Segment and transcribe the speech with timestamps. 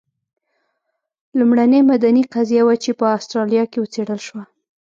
[1.37, 4.43] لومړنۍ مدني قضیه وه چې په اسټرالیا کې وڅېړل شوه.